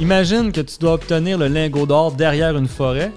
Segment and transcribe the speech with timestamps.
[0.00, 3.12] Imagine que tu dois obtenir le lingot d'or derrière une forêt,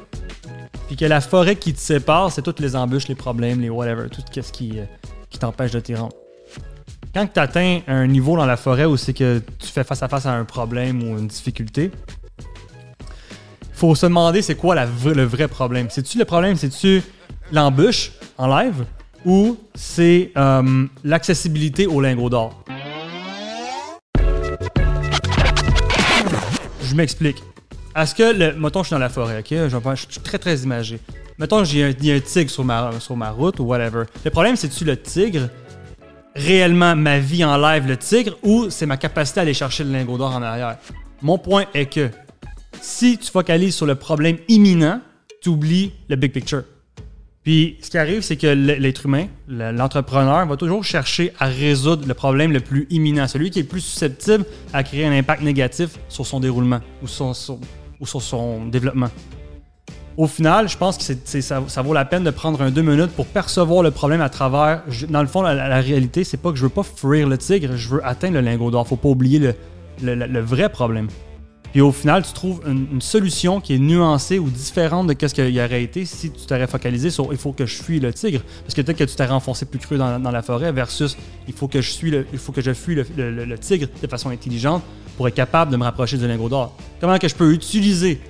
[0.87, 4.09] puis que la forêt qui te sépare, c'est toutes les embûches, les problèmes, les whatever,
[4.09, 4.83] tout ce qui, euh,
[5.29, 6.13] qui t'empêche de t'y rendre.
[7.13, 10.09] Quand tu atteins un niveau dans la forêt où c'est que tu fais face à
[10.09, 11.89] face à un problème ou une difficulté,
[13.71, 15.87] faut se demander c'est quoi le vrai problème.
[15.89, 17.01] C'est-tu le problème, c'est-tu
[17.53, 18.83] l'embûche en live
[19.23, 22.61] ou c'est euh, l'accessibilité au lingot d'or?
[26.93, 27.41] Je m'explique.
[27.95, 29.47] Est-ce que, le, mettons, je suis dans la forêt, ok?
[29.49, 30.99] Je, je suis très, très imagé.
[31.39, 34.03] Mettons, j'ai un tigre sur ma, sur ma route ou whatever.
[34.23, 35.49] Le problème, c'est-tu le tigre,
[36.35, 39.91] réellement ma vie en live, le tigre, ou c'est ma capacité à aller chercher le
[39.91, 40.77] lingot d'or en arrière?
[41.23, 42.11] Mon point est que
[42.79, 45.01] si tu focalises sur le problème imminent,
[45.41, 46.61] tu oublies le big picture.
[47.43, 52.07] Puis, ce qui arrive, c'est que l'être humain, le- l'entrepreneur, va toujours chercher à résoudre
[52.07, 55.41] le problème le plus imminent, celui qui est le plus susceptible à créer un impact
[55.41, 59.09] négatif sur son déroulement ou sur, son développement.
[60.15, 63.25] Au final, je pense que ça, vaut la peine de prendre un deux minutes pour
[63.25, 64.83] percevoir le problème à travers.
[65.09, 67.89] Dans le fond, la, réalité, c'est pas que je veux pas fuir le tigre, je
[67.89, 68.87] veux atteindre le lingot d'or.
[68.87, 69.53] Faut pas oublier
[70.01, 71.07] le vrai problème.
[71.73, 75.59] Puis au final, tu trouves une, solution qui est nuancée ou différente de ce qu'il
[75.59, 78.41] aurait été si tu t'aurais focalisé sur il faut que je fuis le tigre.
[78.61, 81.67] Parce que peut-être que tu t'aurais enfoncé plus creux dans, la forêt versus il faut
[81.67, 84.83] que je, suis le, il faut que je fuis le, tigre de façon intelligente
[85.17, 86.77] pour être capable de me rapprocher du lingot d'or.
[87.01, 88.21] Comment que je peux utiliser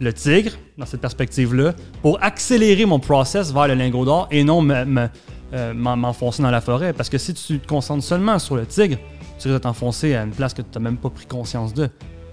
[0.00, 4.66] le tigre dans cette perspective-là pour accélérer mon process vers le lingot d'or et non
[4.70, 6.94] euh, m'en- m'enfoncer dans la forêt?
[6.94, 8.96] Parce que si tu te concentres seulement sur le tigre,
[9.38, 11.90] tu risques de t'enfoncer à une place que tu n'as même pas pris conscience de.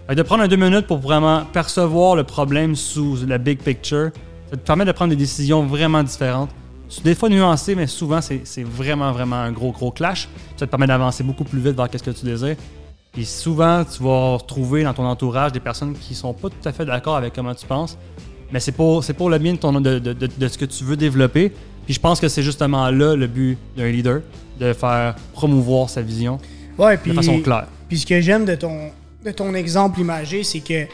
[0.10, 4.12] De prendre un deux minutes pour vraiment percevoir le problème sous la big picture,
[4.52, 6.50] ça te permet de prendre des décisions vraiment différentes.
[6.90, 10.28] C'est Des fois nuancées, mais souvent c'est vraiment, vraiment un gros, gros clash.
[10.58, 12.56] Ça te permet d'avancer beaucoup plus vite vers ce que tu désires.
[13.14, 16.72] Puis souvent, tu vas retrouver dans ton entourage des personnes qui sont pas tout à
[16.72, 17.98] fait d'accord avec comment tu penses,
[18.52, 20.66] mais c'est pour, c'est pour le bien de, ton, de, de- de- de ce que
[20.66, 21.52] tu veux développer.
[21.86, 24.22] Puis je pense que c'est justement là le but d'un leader,
[24.60, 26.38] de faire promouvoir sa vision
[26.78, 27.68] Ouais, de puis, façon claire.
[27.88, 28.90] puis ce que j'aime de ton,
[29.24, 30.86] de ton exemple imagé, c'est que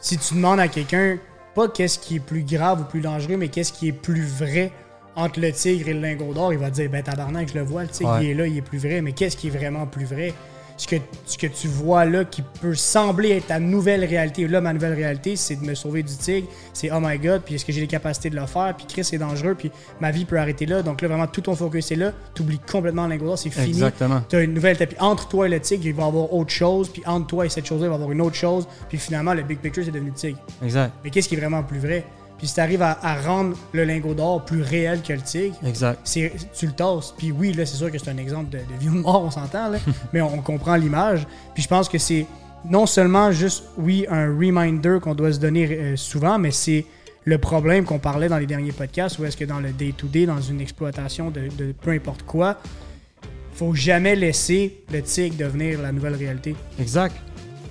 [0.00, 1.18] si tu demandes à quelqu'un,
[1.54, 4.72] pas qu'est-ce qui est plus grave ou plus dangereux, mais qu'est-ce qui est plus vrai
[5.14, 7.64] entre le tigre et le lingot d'or, il va te dire, ben tabarnak, je le
[7.64, 8.24] vois, le tigre, Ouais.
[8.24, 10.32] il est là, il est plus vrai, mais qu'est-ce qui est vraiment plus vrai?
[10.76, 10.96] Ce que,
[11.26, 14.46] ce que tu vois là qui peut sembler être ta nouvelle réalité.
[14.48, 16.48] Là, ma nouvelle réalité, c'est de me sauver du tigre.
[16.72, 18.74] C'est oh my god, puis est-ce que j'ai les capacités de le faire?
[18.76, 20.82] Puis Chris, c'est dangereux, puis ma vie peut arrêter là.
[20.82, 22.12] Donc là, vraiment, tout ton focus est là.
[22.34, 23.68] Tu oublies complètement d'or, c'est fini.
[23.68, 24.22] Exactement.
[24.28, 24.96] Tu as une nouvelle tapis.
[24.98, 26.88] Entre toi et le tigre, il va y avoir autre chose.
[26.88, 28.66] Puis entre toi et cette chose-là, il va y avoir une autre chose.
[28.88, 30.38] Puis finalement, le big picture, c'est devenu le tigre.
[30.62, 30.92] Exact.
[31.04, 32.04] Mais qu'est-ce qui est vraiment plus vrai?
[32.42, 35.54] Puis si tu arrives à, à rendre le lingot d'or plus réel que le tigre,
[35.64, 36.00] Exact.
[36.04, 37.14] tu le tasses.
[37.16, 39.22] Puis oui, là, c'est sûr que c'est un exemple de, de vie ou de mort,
[39.22, 39.70] on s'entend,
[40.12, 41.24] mais on, on comprend l'image.
[41.54, 42.26] Puis je pense que c'est
[42.68, 46.84] non seulement juste, oui, un reminder qu'on doit se donner euh, souvent, mais c'est
[47.22, 50.40] le problème qu'on parlait dans les derniers podcasts, où est-ce que dans le day-to-day, dans
[50.40, 52.58] une exploitation de, de peu importe quoi,
[53.54, 56.56] faut jamais laisser le tigre devenir la nouvelle réalité.
[56.80, 57.14] Exact.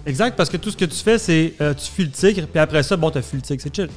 [0.06, 2.60] Exact, parce que tout ce que tu fais, c'est euh, tu fuis le tigre, puis
[2.62, 3.90] après ça, bon, t'as fui le tigre, c'est chill.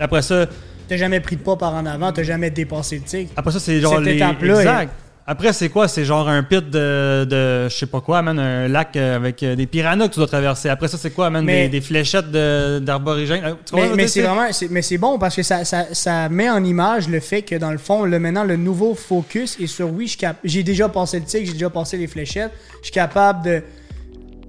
[0.00, 0.46] Après ça,
[0.88, 3.30] T'as jamais pris de pas par en avant, t'as jamais dépassé le tigre.
[3.36, 4.20] après ça, c'est genre Cette les.
[4.48, 4.92] Exact.
[5.26, 5.86] Après, c'est quoi?
[5.86, 9.40] C'est genre un pit de, de je sais pas quoi, man, un lac euh, avec
[9.44, 10.68] euh, des piranhas que tu dois traverser.
[10.68, 13.44] Après ça, c'est quoi, man, Mais- des, des fléchettes d'aborigènes.
[13.44, 17.08] Euh, Mais, c'est vraiment, mais c'est bon parce que ça, ça, ça met en image
[17.08, 20.10] le fait que dans le fond, le, maintenant, le nouveau focus est sur oui, je
[20.10, 22.50] suis cap- j'ai déjà passé le tigre, j'ai déjà passé les fléchettes,
[22.80, 23.62] je suis capable de.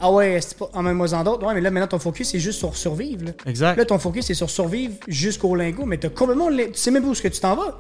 [0.02, 1.46] Ah ouais, c'est pas en même en d'autres.
[1.46, 3.26] Ouais, mais là, maintenant, ton focus, c'est juste sur survivre.
[3.26, 3.78] Là, Exact.
[3.78, 6.50] Là, ton focus, c'est sur survivre jusqu'au lingot, mais t'as complètement.
[6.50, 7.78] Tu sais même pas où est-ce que tu t'en vas.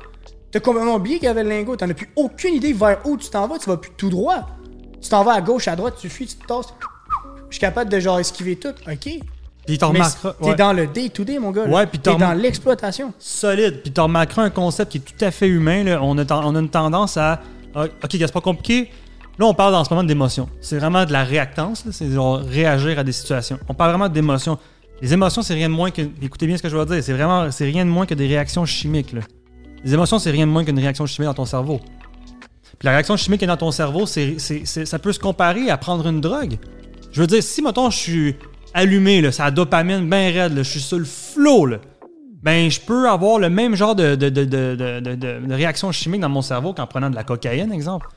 [0.52, 1.78] T'as complètement oublié qu'il y avait le lingot.
[1.78, 3.58] T'en as plus aucune idée vers où tu t'en vas.
[3.58, 4.48] Tu vas plus tout droit.
[5.02, 6.74] Tu t'en vas à gauche, à droite, tu fuis, tu te tasses.
[7.50, 8.70] Je suis capable de genre esquiver tout.
[8.70, 9.09] OK.
[9.66, 10.34] Puis t'en remarqueras.
[10.42, 10.56] t'es ouais.
[10.56, 11.66] dans le day-to-day, mon gars.
[11.66, 13.14] Ouais, puis t'es t'en- dans l'exploitation.
[13.20, 13.82] solide.
[13.82, 15.84] Puis tu remarqueras un concept qui est tout à fait humain.
[15.84, 16.00] là.
[16.03, 17.42] On, a ten- on a une tendance à.
[17.76, 18.92] ah, Ok, c'est pas compliqué.
[19.40, 20.50] Là, on parle en ce moment d'émotion.
[20.59, 21.85] C'est vraiment de la réactance.
[21.91, 22.08] C'est
[22.50, 23.59] réagir à des situations.
[23.67, 24.58] On parle vraiment d'émotion.
[25.02, 26.02] Les émotions, c'est rien de moins que.
[26.22, 27.03] Écoutez bien ce que je veux dire.
[27.03, 27.50] C'est vraiment.
[27.52, 29.16] C'est rien de moins que des réactions chimiques.
[29.84, 31.79] Les émotions, c'est rien de moins qu'une réaction chimique dans ton cerveau.
[32.78, 36.08] Puis la réaction chimique qui est dans ton cerveau, ça peut se comparer à prendre
[36.08, 36.58] une drogue.
[37.11, 38.35] Je veux dire, si, mettons, je suis
[38.73, 41.78] allumé, ça a dopamine bien raide, je suis sur le flow, là,
[42.41, 47.09] ben, je peux avoir le même genre de, réaction chimique dans mon cerveau qu'en prenant
[47.09, 48.08] de la cocaïne, exemple.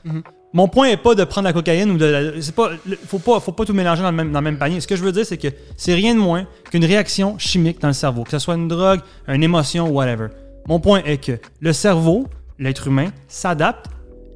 [0.55, 2.71] Mon point est pas de prendre la cocaïne ou de la- c'est pas
[3.07, 4.79] faut pas tout mélanger dans le même dans le même panier.
[4.79, 7.89] Ce que je veux dire c'est que c'est rien de moins qu'une réaction chimique dans
[7.89, 10.27] le cerveau, que ce soit une drogue, une émotion whatever.
[10.69, 13.87] Mon point est que le cerveau, l'être humain s'adapte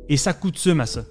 [0.10, 1.04] et s'accoutume à ça.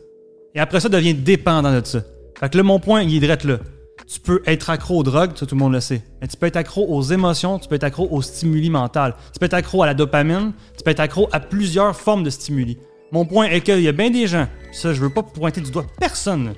[0.55, 2.01] Et après ça devient dépendant de ça.
[2.39, 3.61] Fait que là mon point il est direct là.
[4.07, 6.03] tu peux être accro aux drogues, ça tout le monde le sait.
[6.21, 9.15] Mais tu peux être accro aux émotions, tu peux être accro aux stimuli mentaux.
[9.33, 12.31] Tu peux être accro à la dopamine, tu peux être accro à plusieurs formes de
[12.31, 12.77] stimuli.
[13.11, 15.71] Mon point est qu'il y a bien des gens, ça je veux pas pointer du
[15.71, 16.53] doigt personne,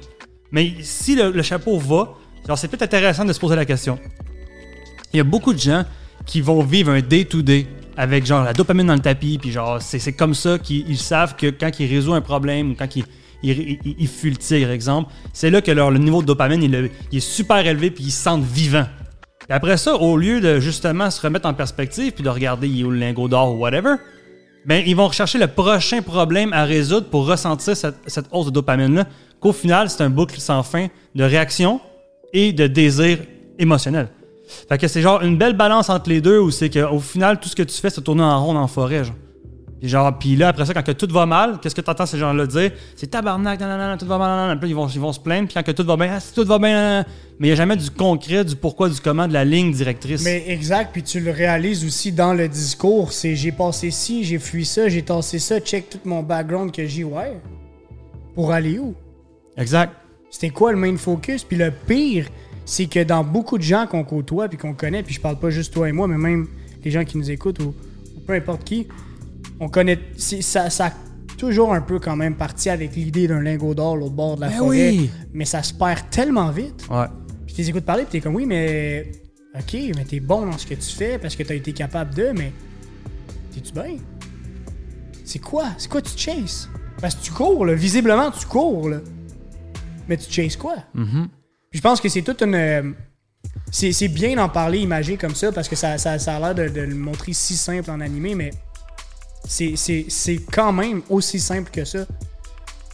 [0.51, 2.15] mais si le, chapeau va,
[2.45, 3.99] alors c'est peut-être intéressant de se poser la question.
[5.13, 5.85] Il y a beaucoup de gens
[6.27, 7.67] qui vont vivre un day-to-day
[7.97, 11.37] avec genre la dopamine dans le tapis, puis genre c'est comme ça qu'ils ils savent
[11.37, 13.05] que quand ils résolvent un problème ou quand ils
[13.43, 17.21] il, fuient le tigre, exemple, c'est là que leur, le niveau de dopamine il, est-
[17.21, 18.87] super élevé puis ils se sentent vivants.
[19.39, 22.85] Puis après ça, au lieu de justement se remettre en perspective puis de regarder il
[22.85, 23.95] le lingot d'or ou whatever,
[24.65, 28.51] ben ils vont rechercher le prochain problème à résoudre pour ressentir cette, cette hausse de
[28.51, 29.07] dopamine-là.
[29.41, 31.81] Qu'au final, c'est un boucle sans fin de réaction
[32.33, 33.19] et de désir
[33.59, 34.09] émotionnel.
[34.69, 37.49] Fait que c'est genre une belle balance entre les deux où c'est qu'au final, tout
[37.49, 39.05] ce que tu fais, c'est tourner en rond en forêt.
[39.05, 39.15] Genre.
[39.81, 42.05] Puis genre, puis là, après ça, quand que tout va mal, qu'est-ce que tu entends
[42.05, 42.73] ces gens-là dire?
[42.97, 44.59] C'est tabarnak, nan, nan, nan, tout va mal, nan, nan.
[44.59, 46.21] Puis là, ils vont, ils vont se plaindre, puis quand que tout va bien, ah,
[46.21, 47.05] si tout va bien, nan, nan.
[47.39, 50.23] mais il n'y a jamais du concret, du pourquoi, du comment, de la ligne directrice.
[50.23, 53.15] Mais exact, puis tu le réalises aussi dans le discours.
[53.15, 56.85] C'est j'ai passé ci, j'ai fui ça, j'ai tassé ça, check tout mon background que
[56.85, 57.05] j'ai.
[57.05, 57.41] Ouais.
[58.35, 58.95] Pour aller où?
[59.57, 59.95] Exact.
[60.31, 61.43] C'était quoi le main focus?
[61.43, 62.27] Puis le pire,
[62.67, 65.49] c'est que dans beaucoup de gens qu'on côtoie puis qu'on connaît, puis je parle pas
[65.49, 66.49] juste toi et moi, mais même
[66.85, 67.75] les gens qui nous écoutent ou,
[68.17, 68.87] ou peu importe qui,
[69.61, 69.99] on connaît.
[70.17, 70.93] Ça, ça a
[71.39, 74.49] toujours un peu quand même parti avec l'idée d'un lingot d'or l'autre bord de la
[74.49, 74.91] Ben forêt.
[74.91, 75.11] oui.
[75.33, 76.87] Mais ça se perd tellement vite.
[76.91, 77.07] Ouais.
[77.47, 79.13] Puis tu les écoutes parler, puis t'es comme oui, mais.
[79.55, 82.31] Ok, mais t'es bon dans ce que tu fais parce que t'as été capable de,
[82.37, 82.53] mais.
[83.55, 83.97] T'es-tu bien?
[85.25, 85.67] C'est quoi?
[85.79, 86.69] C'est quoi tu chases?
[87.01, 87.75] Parce que tu cours, là.
[87.75, 88.99] Visiblement, tu cours, là.
[90.09, 90.75] Mais tu chases quoi?
[90.95, 92.55] Puis je pense que c'est toute une.
[92.55, 92.93] euh,
[93.73, 96.55] C'est c'est bien d'en parler imagé comme ça parce que ça, ça, ça a l'air
[96.55, 98.51] de, de le montrer si simple en animé, mais
[99.47, 102.01] c'est- c'est c'est quand même aussi simple que ça.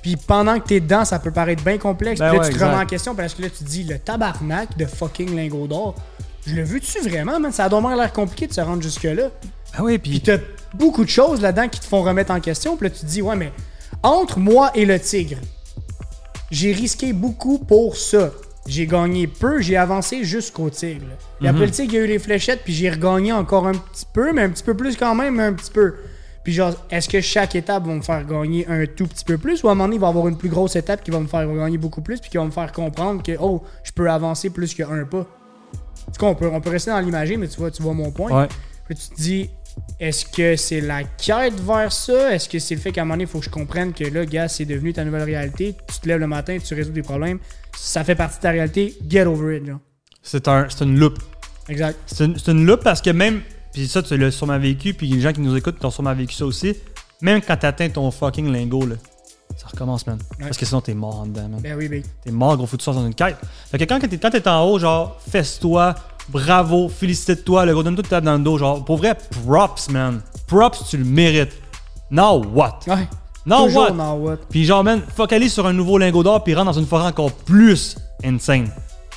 [0.02, 2.20] Puis pendant que t'es dedans, ça peut paraître bien complexe.
[2.20, 3.82] Ben puis là, ouais, tu te remets en question parce que là, tu te dis
[3.84, 5.94] le tabarnak de fucking lingot d'or.
[6.46, 7.50] Je le veux-tu vraiment, man?
[7.50, 9.31] Ça a donc l'air compliqué de se rendre jusque-là.
[9.75, 10.38] Ah oui, Puis puis t'as
[10.75, 12.76] beaucoup de choses là-dedans qui te font remettre en question.
[12.76, 13.52] Puis là, tu te dis, ouais, mais
[14.04, 15.38] entre moi et le tigre,
[16.52, 18.31] j'ai risqué beaucoup pour ça.
[18.69, 21.06] J'ai gagné peu, j'ai avancé jusqu'au tigre.
[21.38, 23.72] Puis après le tigre, il y a eu les fléchettes, puis j'ai regagné encore un
[23.75, 25.94] petit peu, mais un petit peu plus quand même, mais un petit peu.
[26.46, 29.64] Puis genre, est-ce que chaque étape va me faire gagner un tout petit peu plus,
[29.64, 31.19] ou à un moment donné, il va y avoir une plus grosse étape qui va
[31.19, 34.08] me faire gagner beaucoup plus, puis qui va me faire comprendre que, oh, je peux
[34.08, 35.26] avancer plus qu'un pas.
[36.06, 37.94] En tout cas, on peut, on peut rester dans l'imagé, mais tu vois, tu vois
[37.94, 38.43] mon point.
[38.43, 38.48] ouais.
[38.87, 39.50] Puis tu te dis,
[39.98, 42.32] est-ce que c'est la quête vers ça?
[42.32, 44.04] Est-ce que c'est le fait qu'à un moment donné, il faut que je comprenne que
[44.04, 45.75] là, gars, c'est devenu ta nouvelle réalité?
[45.93, 47.40] Tu te lèves le matin, tu résous des problèmes.
[47.76, 48.96] Ça fait partie de ta réalité.
[49.08, 49.81] Get over it, genre.
[50.22, 51.19] c'est un, c'est une loupe.
[51.69, 51.98] Exact.
[52.06, 53.40] C'est une, c'est une loupe parce que même,
[53.76, 56.34] puis ça, tu l'as sûrement vécu, puis les gens qui nous écoutent ont sûrement vécu
[56.34, 56.75] ça aussi.
[57.20, 58.94] Même quand t'atteins ton fucking lingot, là,
[59.55, 60.17] ça recommence, man.
[60.38, 60.46] Ouais.
[60.46, 61.61] Parce que sinon, t'es mort en dedans, man.
[61.61, 62.02] Ben oui, ben.
[62.25, 63.37] T'es mort, gros, faut que tu dans une quête.
[63.70, 65.94] Fait que quand t'es, quand t'es en haut, genre, fesse-toi,
[66.31, 69.14] bravo, félicite-toi, le gros, donne-toi tape dans le dos, genre, pour vrai,
[69.44, 70.22] props, man.
[70.46, 71.52] Props, tu le mérites.
[72.11, 72.79] Now what?
[72.87, 73.06] Ouais.
[73.44, 73.90] Now what?
[73.90, 74.38] now what?
[74.49, 77.31] Puis genre, man, focalise sur un nouveau lingot d'or, puis rentre dans une forêt encore
[77.31, 78.70] plus insane.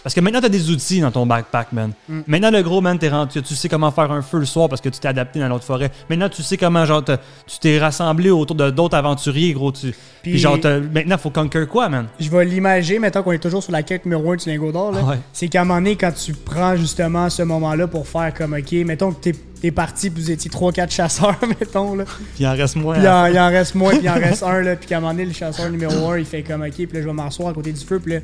[0.04, 1.92] Parce que maintenant, t'as des outils dans ton backpack, man.
[2.07, 2.19] Mm.
[2.28, 4.69] Maintenant, le gros, man, t'es rendu, tu, tu sais comment faire un feu le soir
[4.69, 5.92] parce que tu t'es adapté dans l'autre forêt.
[6.10, 9.72] Maintenant, tu sais comment, genre, tu t'es rassemblé autour de d'autres aventuriers, gros.
[9.72, 9.92] Tu,
[10.22, 10.57] puis, Puis- genre,
[10.94, 12.07] maintenant, faut conquer quoi, man?
[12.19, 14.91] Je vais l'imager, mettons qu'on est toujours sur la quête numéro 1 du lingot d'or.
[14.91, 15.00] là.
[15.03, 15.20] Ah ouais.
[15.34, 18.72] C'est qu'à un moment donné, quand tu prends justement ce moment-là pour faire comme, ok,
[18.86, 22.06] mettons que t'es, t'es parti, puis vous étiez 3-4 chasseurs, mettons, là.
[22.06, 22.96] Puis il en reste moins.
[22.96, 23.24] Puis il hein.
[23.24, 24.75] en, il en reste moins, puis il en reste un, là.
[24.75, 27.01] Puis qu'à un moment donné, le chasseur numéro 1, il fait comme, ok, puis là,
[27.01, 28.20] je vais m'asseoir à côté du feu, puis là,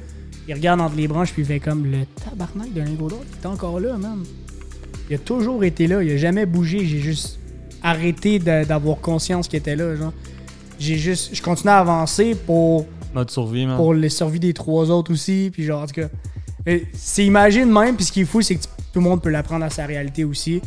[0.47, 3.43] il regarde entre les branches, puis il fait comme, le tabarnak de lingot d'or, il
[3.43, 4.23] est encore là, man.
[5.09, 7.39] Il a toujours été là, il a jamais bougé, j'ai juste
[7.83, 10.13] arrêté d'avoir conscience qu'il était là, genre.
[10.79, 13.77] J'ai juste, je continue à avancer pour, Mode survie, man.
[13.77, 16.09] pour les survie des trois autres aussi, puis genre, en tout cas,
[16.67, 19.29] euh, c'est imagine même, puis ce qui est fou, c'est que tout le monde peut
[19.29, 20.61] l'apprendre à sa réalité aussi.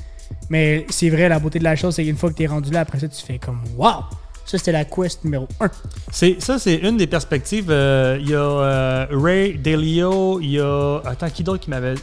[0.50, 2.80] Mais c'est vrai, la beauté de la chose, c'est qu'une fois que t'es rendu là,
[2.80, 4.04] après ça, tu fais comme, wow!
[4.50, 5.68] Ça, c'était la quest numéro 1.
[6.10, 7.66] C'est, ça, c'est une des perspectives.
[7.70, 11.00] euh, Il y a euh, Ray Dalio, il y a.
[11.04, 11.94] Attends, qui d'autre qui m'avait.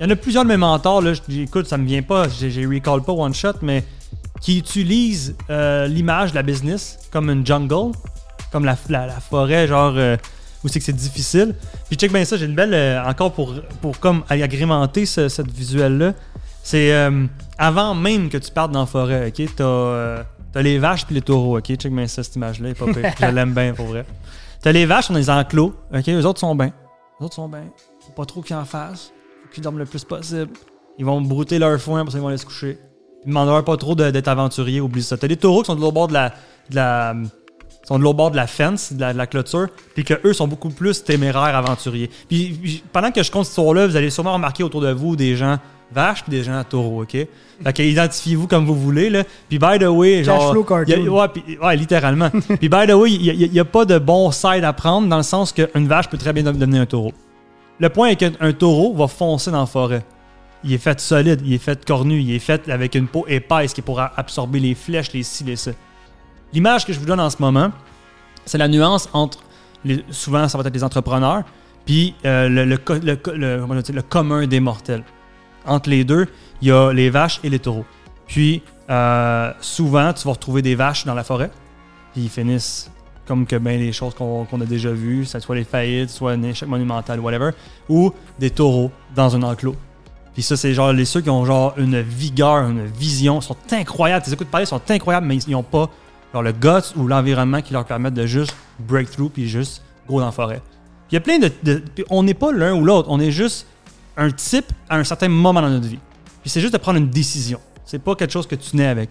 [0.00, 1.12] Il y en a plusieurs de mes mentors, là.
[1.12, 3.84] je- Écoute, ça me vient pas, j'ai, j'ai recall pas one shot, mais
[4.40, 7.92] qui utilisent euh, l'image de la business comme une jungle,
[8.50, 9.94] comme la, forêt, genre.
[10.64, 11.54] où c'est que c'est difficile.
[11.88, 13.02] Puis check bien ça, j'ai une belle.
[13.06, 16.14] encore pour, pour comme agrémenter ce, cette visuel-là.
[16.62, 17.26] C'est euh,
[17.58, 19.48] avant même que tu partes dans la forêt, ok?
[19.54, 21.74] T'as, t'as les vaches puis les taureaux, ok?
[21.76, 22.70] Check bien ça, cette image-là.
[22.74, 24.04] Je l'aime bien pour vrai.
[24.60, 26.08] T'as les vaches, on les enclos, ok?
[26.08, 26.72] Eux autres sont bien.
[27.20, 27.64] Eux autres sont bien.
[28.00, 29.12] Faut pas trop qu'ils en fassent.
[29.42, 30.50] Faut qu'ils dorment le plus possible.
[30.98, 32.78] Ils vont brouter leur foin, pour ça ils vont aller se coucher.
[33.24, 35.16] Ils demandent pas trop d'être aventuriers, oublie ça.
[35.16, 36.30] T'as les taureaux qui sont de l'autre bord de la.
[36.70, 37.14] De la
[37.88, 40.68] sont de l'autre bord de la fence, de la, clôture, puis que eux sont beaucoup
[40.68, 42.10] plus téméraires, aventuriers.
[42.28, 45.36] Puis pendant que je compte cette histoire-là, vous allez sûrement remarquer autour de vous des
[45.36, 45.58] gens
[45.92, 47.12] vaches puis des gens taureaux, OK?
[47.12, 49.24] Fait que identifiez-vous comme vous voulez, là.
[49.48, 50.52] Puis by the way, genre...
[50.88, 52.30] y a- ouais, puis- ouais, littéralement.
[52.60, 55.22] puis by the way, il n'y a, pas de bon side à prendre dans le
[55.22, 57.12] sens qu'une vache peut très bien devenir un taureau.
[57.80, 60.04] Le point est qu'un un taureau va foncer dans la forêt.
[60.64, 63.72] Il est fait solide, il est fait cornu, il est fait avec une peau épaisse
[63.72, 65.70] qui pourra absorber les flèches, les ci, les ça.
[66.52, 67.70] L'image que je vous donne en ce moment,
[68.44, 69.38] c'est la nuance entre,
[69.84, 71.44] les- souvent ça va être les entrepreneurs,
[71.86, 75.04] puis euh, le commun des mortels.
[75.68, 76.26] Entre les deux,
[76.62, 77.84] il y a les vaches et les taureaux.
[78.26, 81.50] Puis euh, souvent, tu vas retrouver des vaches dans la forêt,
[82.12, 82.90] puis ils finissent
[83.26, 86.42] comme que bien les choses qu'on a déjà vues, ce soit les faillites, soit un
[86.42, 87.50] échec monumental, whatever,
[87.88, 89.76] ou des taureaux dans un enclos.
[90.32, 94.24] Puis ça, c'est genre les ceux qui ont genre une vigueur, une vision, sont incroyables.
[94.24, 95.90] Tes écoutes parler sont incroyables, mais ils n'ont pas
[96.34, 100.32] le guts ou l'environnement qui leur permettent de juste breakthrough puis juste go dans la
[100.32, 100.62] forêt.
[101.10, 101.50] Il y a plein de.
[101.64, 103.66] de- on n'est pas l'un ou l'autre, on est juste
[104.18, 105.98] un type à un certain moment dans notre vie.
[106.42, 107.60] Puis c'est juste de prendre une décision.
[107.84, 109.08] C'est pas quelque chose que tu nais avec.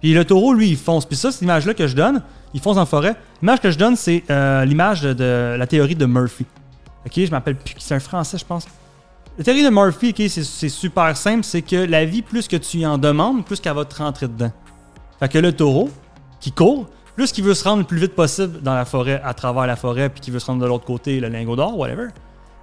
[0.00, 1.06] Puis le taureau, lui, il fonce.
[1.06, 2.22] Puis ça, c'est l'image-là que je donne.
[2.54, 3.16] Il fonce en forêt.
[3.40, 6.44] L'image que je donne, c'est euh, l'image de, de la théorie de Murphy.
[7.06, 7.74] Ok, je m'appelle plus.
[7.78, 8.66] C'est un français, je pense.
[9.38, 11.44] La théorie de Murphy, ok, c'est c'est super simple.
[11.44, 14.28] C'est que la vie, plus que tu y en demandes, plus qu'elle va te rentrer
[14.28, 14.52] dedans.
[15.20, 15.90] Fait que le taureau,
[16.40, 19.34] qui court, plus qu'il veut se rendre le plus vite possible dans la forêt, à
[19.34, 22.08] travers la forêt, puis qu'il veut se rendre de l'autre côté, le lingot d'or, whatever.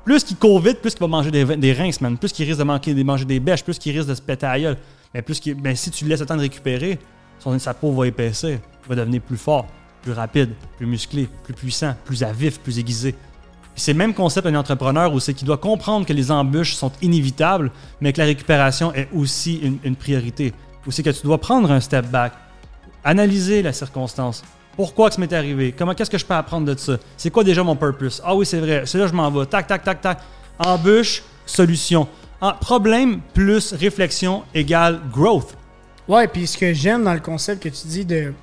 [0.06, 2.18] Plus qu'il court vite, plus qu'il va manger des, des man.
[2.18, 4.78] Plus qu'il risque de manger des bêches, plus qu'il risque de se péter à gueule.
[5.14, 7.00] Mais plus qu'il, ben, si tu le laisses le temps de récupérer,
[7.58, 9.66] sa peau va épaissir, va devenir plus fort,
[10.04, 13.16] plus rapide, plus musclé, plus puissant, plus à vif, plus aiguisé.
[13.76, 16.92] C'est le même concept d'un entrepreneur où c'est qu'il doit comprendre que les embûches sont
[17.02, 20.54] inévitables, mais que la récupération est aussi une, une priorité.
[20.86, 22.34] Ou c'est que tu dois prendre un step back,
[23.04, 24.44] analyser la circonstance.
[24.76, 25.74] Pourquoi que ça m'est arrivé?
[25.78, 26.98] Comment, qu'est-ce que je peux apprendre de ça?
[27.18, 28.22] C'est quoi déjà mon purpose?
[28.26, 28.84] Ah oui, c'est vrai.
[28.86, 29.46] C'est là que je m'en vais.
[29.46, 30.20] Tac, tac, tac, tac.
[30.60, 32.08] Embûche, solution.
[32.42, 35.56] Ah, problème plus réflexion égale growth.
[36.08, 38.34] Ouais, puis ce que j'aime dans le concept que tu dis de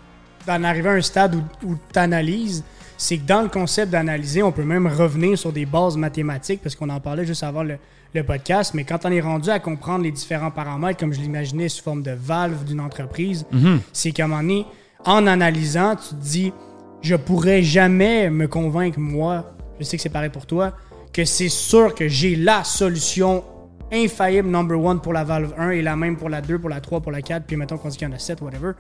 [0.47, 2.65] d'en arriver à un stade où, où tu analyses,
[2.97, 6.75] c'est que dans le concept d'analyser, on peut même revenir sur des bases mathématiques, parce
[6.75, 7.77] qu'on en parlait juste avant le,
[8.13, 11.69] le podcast, mais quand on est rendu à comprendre les différents paramètres, comme je l'imaginais
[11.69, 13.47] sous forme de valve d'une entreprise,
[13.93, 14.67] c'est qu'à un moment donné,
[15.05, 16.53] en analysant, tu te dis,
[17.01, 20.73] je pourrais jamais me convaincre, moi, je sais que c'est pareil pour toi,
[21.13, 23.45] que c'est sûr que j'ai la solution
[23.93, 26.81] infaillible number one pour la valve 1 et la même pour la 2, pour la
[26.81, 28.73] 3, pour la 4, puis mettons qu'on dit qu'il y en a 7, whatever.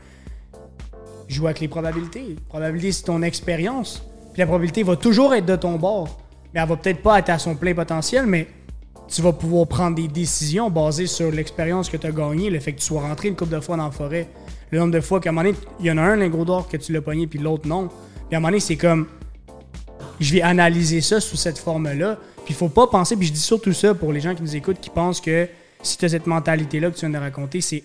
[1.28, 2.36] Joue avec les probabilités.
[2.48, 4.02] Probabilité, c'est ton expérience.
[4.32, 6.20] Puis la probabilité va toujours être de ton bord.
[6.52, 8.48] Mais elle va peut-être pas être à son plein potentiel, mais
[9.12, 12.72] tu vas pouvoir prendre des décisions basées sur l'expérience que tu as gagnée, le fait
[12.72, 14.26] que tu sois rentré une couple de fois dans la forêt,
[14.70, 16.66] le nombre de fois qu'à un moment donné, il y en a un lingot d'or
[16.66, 17.88] que tu l'as pogné, puis l'autre non.
[17.88, 19.06] Puis à un moment donné, c'est comme,
[20.18, 22.18] je vais analyser ça sous cette forme-là.
[22.44, 24.56] Puis il faut pas penser, puis je dis surtout ça pour les gens qui nous
[24.56, 25.46] écoutent, qui pensent que
[25.82, 27.84] si tu as cette mentalité-là que tu viens de raconter, c'est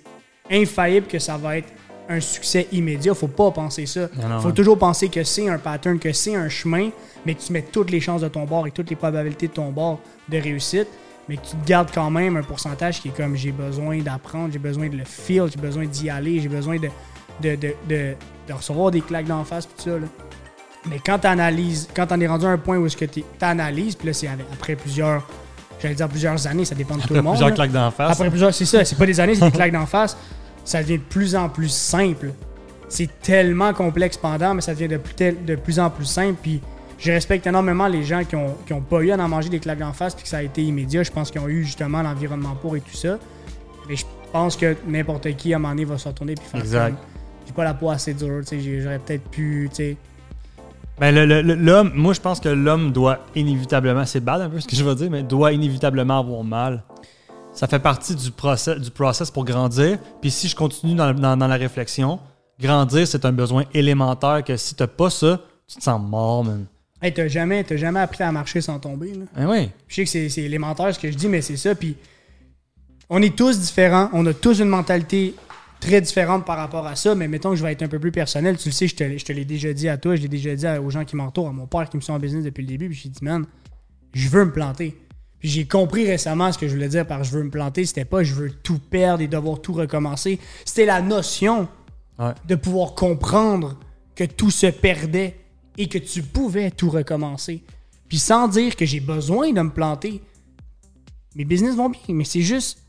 [0.49, 1.67] infaillible que ça va être
[2.09, 3.13] un succès immédiat.
[3.13, 4.07] faut pas penser ça.
[4.15, 4.53] Non, faut ouais.
[4.53, 6.89] toujours penser que c'est un pattern, que c'est un chemin,
[7.25, 9.53] mais que tu mets toutes les chances de ton bord et toutes les probabilités de
[9.53, 10.87] ton bord de réussite,
[11.29, 14.87] mais te gardes quand même un pourcentage qui est comme j'ai besoin d'apprendre, j'ai besoin
[14.89, 16.87] de le feel, j'ai besoin d'y aller, j'ai besoin de,
[17.41, 18.15] de, de, de-
[18.47, 19.91] de recevoir des claques d'en face, tout ça.
[19.97, 20.07] là.
[20.89, 23.23] Mais quand tu analyses, quand on est rendu à un point où est-ce que tu
[23.41, 25.27] analyses, puis là, c'est après plusieurs,
[25.81, 27.33] j'allais dire plusieurs années, ça dépend de tout le monde.
[27.33, 27.55] Plusieurs là.
[27.55, 28.11] claques d'en face.
[28.13, 30.15] Après plusieurs, c'est ça, c'est pas des années, c'est des claques d'en face.
[30.63, 32.31] Ça devient de plus en plus simple.
[32.87, 36.37] C'est tellement complexe pendant, mais ça devient de plus, tel- de plus en plus simple.
[36.41, 36.61] Puis
[36.97, 39.59] je respecte énormément les gens qui ont, qui ont pas eu à en manger des
[39.59, 41.03] claques d'en face, puis que ça a été immédiat.
[41.03, 43.17] Je pense qu'ils ont eu justement l'environnement pour et tout ça.
[43.87, 46.59] Mais je pense que n'importe qui, à un moment donné, va se retourner puis faire
[46.59, 46.97] Exact.
[47.45, 48.41] J'ai pas la peau assez dure,
[48.81, 49.97] j'aurais peut-être pu, tu sais.
[50.99, 54.75] Ben, l'homme, moi, je pense que l'homme doit inévitablement, c'est bad un peu ce que
[54.75, 56.83] je veux dire, mais doit inévitablement avoir mal.
[57.53, 59.99] Ça fait partie du process, du process pour grandir.
[60.21, 62.19] Puis si je continue dans, dans- dans la réflexion,
[62.59, 66.65] grandir, c'est un besoin élémentaire que si t'as pas ça, tu te sens mort, man.
[67.01, 69.25] Hey, t'as jamais, jamais appris à marcher sans tomber, là.
[69.35, 69.69] Ben oui.
[69.87, 71.75] Je sais que c'est élémentaire ce que je dis, mais c'est ça.
[71.75, 71.95] Puis
[73.09, 74.09] on est tous différents.
[74.13, 75.35] On a tous une mentalité
[75.79, 77.13] très différente par rapport à ça.
[77.13, 78.57] Mais mettons que je vais être un peu plus personnel.
[78.57, 80.27] Tu le sais, je te, l'ai- je te l'ai déjà dit à toi, je l'ai
[80.27, 82.61] déjà dit aux gens qui m'entourent, à mon père qui me suit en business depuis
[82.63, 82.89] le début.
[82.89, 83.45] Puis j'ai dit, man,
[84.13, 84.97] je veux me planter.
[85.39, 87.85] Puis j'ai compris récemment ce que je voulais dire par je veux me planter.
[87.85, 90.39] C'était pas je veux tout perdre et devoir tout recommencer.
[90.65, 91.67] C'était la notion
[92.19, 92.31] Ouais.
[92.47, 93.77] de pouvoir comprendre
[94.15, 95.35] que tout se perdait
[95.77, 97.63] et que tu pouvais tout recommencer.
[98.07, 100.21] Puis sans dire que j'ai besoin de me planter.
[101.35, 102.83] Mes business vont bien, mais c'est juste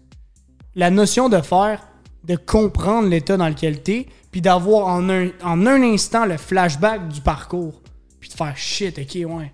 [0.74, 1.86] la notion de faire
[2.24, 7.80] de comprendre l'état dans lequel t'es, puis d'avoir en un, instant le flashback du parcours.
[8.20, 9.52] Puis de faire shit, ok, ouais.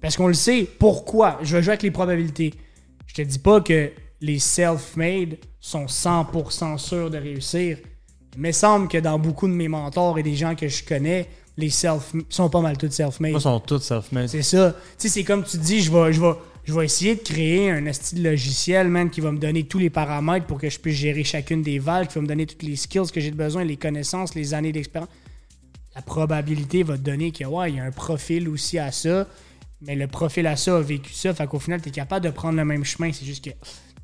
[0.00, 0.66] Parce qu'on le sait.
[0.78, 1.38] Pourquoi?
[1.42, 2.54] Je vais jouer avec les probabilités.
[3.06, 7.78] Je te dis pas que les self-made sont 100% sûrs de réussir.
[8.36, 11.28] Il semble que dans beaucoup de mes mentors et des gens que je connais,
[11.60, 13.32] les self sont pas mal tous self-made.
[13.34, 14.28] Ils sont tous self-made.
[14.28, 14.74] C'est ça.
[14.98, 16.32] Tu sais, c'est comme tu dis, je vais, je vais,
[16.64, 19.90] je vais essayer de créer un style logiciel, man, qui va me donner tous les
[19.90, 22.76] paramètres pour que je puisse gérer chacune des valves, qui va me donner toutes les
[22.76, 25.10] skills que j'ai besoin, les connaissances, les années d'expérience.
[25.94, 29.26] La probabilité va te donner que, ouais, il y a un profil aussi à ça,
[29.82, 32.30] mais le profil à ça a vécu ça, fait qu'au final, tu es capable de
[32.30, 33.12] prendre le même chemin.
[33.12, 33.50] C'est juste que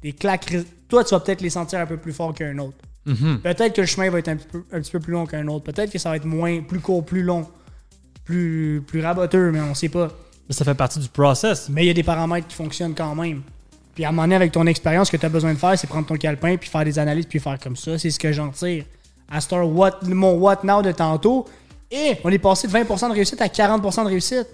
[0.03, 0.53] des claques,
[0.89, 2.79] toi, tu vas peut-être les sentir un peu plus fort qu'un autre.
[3.07, 3.39] Mhm.
[3.41, 5.47] Peut-être que le chemin va être un petit peu, un petit peu plus long qu'un
[5.49, 5.65] autre.
[5.65, 7.47] Peut-être que ça va être moins, plus court, plus long,
[8.25, 10.09] plus, plus raboteux, mais on sait pas.
[10.49, 11.69] Mais ça fait partie du process.
[11.69, 13.43] Mais il y a des paramètres qui fonctionnent quand même.
[13.95, 15.79] Puis à un moment donné, avec ton expérience, ce que tu as besoin de faire,
[15.79, 17.99] c'est prendre ton calepin, puis faire des analyses, puis faire comme ça.
[17.99, 18.85] C'est ce que j'en tire.
[19.31, 21.47] À Star, what, mon What Now de tantôt,
[21.91, 24.47] et on est passé de 20% de réussite à 40% de réussite.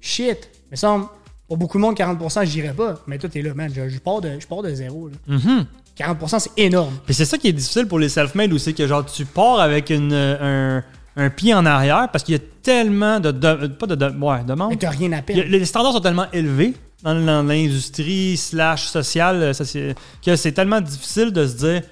[0.00, 0.50] Shit.
[0.70, 1.00] Mais ça,
[1.46, 3.00] pour beaucoup de monde, 40%, je dirais pas.
[3.06, 3.72] Mais toi, t'es là, man.
[3.74, 5.08] Je, je pars, de, je pars de zéro.
[5.08, 5.14] là.
[5.36, 5.66] Mhm.
[5.98, 6.94] 40%, c'est énorme.
[7.04, 9.90] Puis c'est ça qui est difficile pour les self-made aussi, que genre tu pars avec
[9.90, 10.80] une, euh,
[11.16, 14.06] un, un pied en arrière parce qu'il y a tellement de, de- pas de, de
[14.06, 14.70] ouais, demandes.
[14.70, 15.42] Mais t'as rien à perdre.
[15.44, 17.14] les standards sont tellement élevés dans,
[17.46, 19.92] l'industrie slash sociale euh,
[20.24, 21.82] que c'est tellement difficile de se dire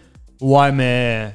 [0.41, 1.33] ouais mais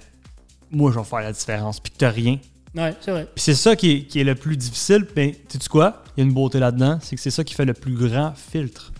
[0.69, 2.37] moi je vais faire la différence puis que t'as rien.
[2.75, 3.27] Ouais, c'est vrai.
[3.35, 5.05] Puis c'est ça qui est, qui est le plus difficile.
[5.15, 6.03] Mais tu sais quoi?
[6.15, 6.99] Il y a une beauté là-dedans.
[7.01, 8.93] C'est que c'est ça qui fait le plus grand filtre.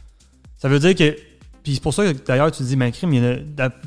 [0.58, 1.16] Ça veut dire que.
[1.63, 3.13] Puis c'est pour ça que d'ailleurs tu dis, ben crime,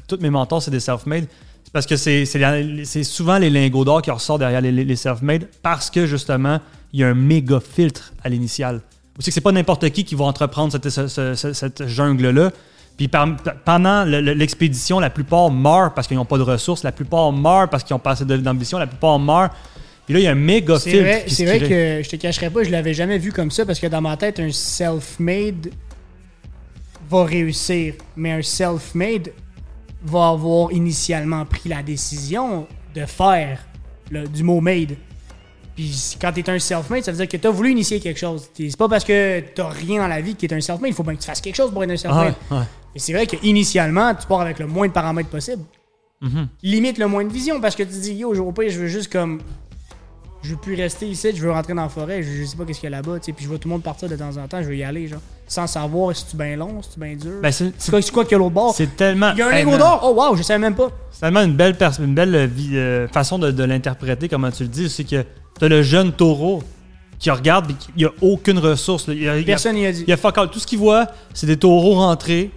[0.07, 1.26] tous mes mentors c'est des self-made.
[1.64, 5.90] C'est parce que c'est souvent les lingots d'or qui ressortent derrière les, les self-made parce
[5.90, 6.61] que justement,
[6.93, 8.81] il y a un méga filtre à l'initial.
[9.19, 12.50] Aussi que c'est pas n'importe qui qui va entreprendre cette, ce- ce- ce- cette jungle-là.
[12.97, 13.28] Puis par-
[13.64, 17.33] pendant le- le- l'expédition, la plupart meurent parce qu'ils n'ont pas de ressources, la plupart
[17.33, 19.50] meurent parce qu'ils ont pas assez d'ambition, la plupart meurent.
[20.07, 21.04] Puis là, il y a un méga C'est filtre.
[21.07, 21.69] vrai, qui se c'est vrai crée.
[21.69, 24.16] que je te cacherai pas, je l'avais jamais vu comme ça parce que dans ma
[24.16, 25.71] tête, un self-made
[27.09, 29.33] va réussir, mais un self-made
[30.05, 33.64] va avoir initialement pris la décision de faire
[34.11, 34.97] le- du mot made.
[35.75, 38.49] Puis quand t'es un self-made, ça veut dire que t'as voulu initier quelque chose.
[38.57, 41.03] C'est pas parce que t'as rien dans la vie que t'es un self-made, il faut
[41.03, 42.35] bien que tu fasses quelque chose pour être un Ah self-made.
[42.51, 42.64] ouais, ouais.
[42.95, 45.62] Et c'est vrai qu'initialement, tu pars avec le moins de paramètres possible.
[46.21, 46.49] Mhm.
[46.62, 49.12] Limite le moins de vision parce que tu dis, yo, au pire, je veux juste
[49.12, 49.40] comme.
[50.44, 52.64] Je veux plus rester ici, je veux rentrer dans la forêt, je, je sais pas
[52.64, 54.14] qu'est-ce qu'il y a là-bas, tu sais, puis je vois tout le monde partir de
[54.16, 55.20] temps en temps, je veux y aller, genre.
[55.48, 57.40] Sans savoir si tu bien long, si tu bien dur.
[57.42, 58.74] Ben, c'est- c'est quoi, c'est quoi qu'il y a l'autre bord?
[58.74, 59.33] C'est tellement.
[59.33, 60.00] Il y a un lingot d'or?
[60.04, 60.88] Oh wow, je savais même pas.
[61.11, 64.68] C'est tellement une belle, une belle euh, euh, façon de, de l'interpréter, comment tu le
[64.68, 64.88] dis.
[64.90, 65.24] C'est que
[65.59, 66.62] t'as le jeune taureau
[67.18, 69.07] qui regarde et il n'y a aucune ressource.
[69.09, 70.02] Il a, Personne n'y a dit.
[70.07, 70.50] il y a fuck all.
[70.50, 72.50] Tout ce qu'il voit, c'est des taureaux rentrés.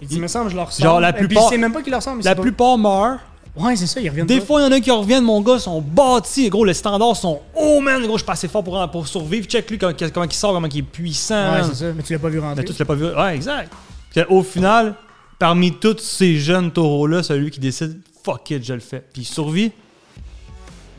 [0.00, 0.82] Il dit, il me semble, je leur ressemble.
[0.88, 2.22] Genre, la Et puis, plupart- même pas qu'il leur ressemble.
[2.22, 3.18] La c'est plupart meurent.
[3.58, 4.46] Ouais, c'est ça, ils reviennent Des pas.
[4.46, 6.48] fois, il y en a qui reviennent, mon gars, sont bâtis.
[6.48, 7.40] Gros, les standards sont.
[7.54, 9.46] Oh man, gros, je suis pas assez fort pour, pour survivre.
[9.46, 11.34] Check lui comment, comment il sort, comment il est puissant.
[11.52, 11.70] Ouais, man.
[11.72, 12.62] c'est ça, mais tu l'as pas vu rentrer.
[12.66, 13.06] Mais tu l'as pas vu.
[13.06, 13.72] Ouais, exact.
[14.10, 14.94] Puis au final,
[15.38, 19.02] parmi tous ces jeunes taureaux-là, celui qui décide, fuck it, je le fais.
[19.12, 19.72] Puis il survit.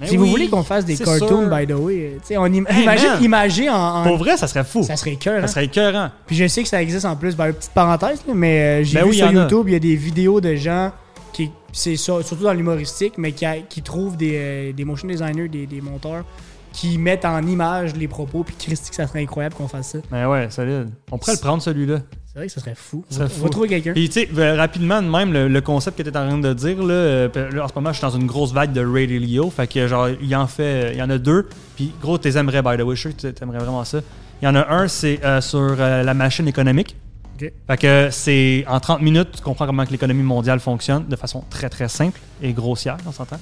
[0.06, 1.50] Si oui, vous voulez qu'on fasse des cartoons, sûr.
[1.54, 3.24] by the way, on im- Hey, imagine man.
[3.24, 3.76] imaginer en.
[3.76, 4.82] en- Pour vrai, ça serait fou.
[4.82, 6.10] ça serait cœur, Ça serait écœurant.
[6.26, 7.36] Puis je sais que ça existe en plus.
[7.36, 9.30] Ben, petite parenthèse, mais euh, j'ai Ben vu oui, sur.
[9.30, 10.93] YouTube, il y a des vidéos de gens
[11.34, 11.52] qui.
[11.72, 15.48] C'est ça, surtout dans l'humoristique, mais qui, a- qui trouvent des, euh, des motion designers,
[15.50, 16.26] des, des monteurs,
[16.74, 18.44] qui mettent en image les propos.
[18.44, 20.00] Puis Christy, que ça serait incroyable qu'on fasse ça.
[20.12, 20.89] Ben ouais, solide.
[21.12, 22.00] On pourrait le prendre celui-là.
[22.26, 23.04] C'est vrai que ça serait fou.
[23.10, 23.94] Ça serait on va trouver quelqu'un.
[23.94, 26.54] Puis tu sais, ben, rapidement, de même, le, le concept que tu en train de
[26.54, 28.86] dire, là, euh, puis là, en ce moment, je suis dans une grosse vague de
[28.86, 29.50] Ray Leo.
[29.50, 31.48] Fait que genre, il en fait, il y en a deux.
[31.76, 32.96] Puis gros, tu les aimerais, by the way.
[32.96, 34.00] Je suis sûr que tu aimerais vraiment ça.
[34.42, 36.96] Il y en a un, c'est euh, sur euh, la machine économique.
[37.67, 41.69] Fait que c'est en 30 minutes, tu comprends comment l'économie mondiale fonctionne de façon très
[41.69, 43.39] très simple et grossière, on s'entend.